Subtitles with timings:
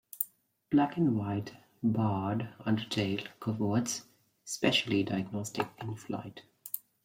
[0.71, 1.53] Black-and-white
[1.83, 4.05] barred undertail coverts
[4.43, 6.41] especially diagnostic in flight.